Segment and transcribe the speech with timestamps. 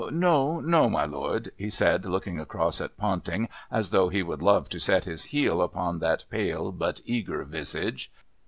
[0.09, 4.67] "No, no, my lord," he said, looking across at Ponting, as though he would love
[4.69, 8.11] to set his heel upon that pale but eager visage.